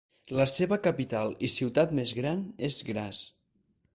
[0.37, 3.23] La seva capital i ciutat més gran és Graz.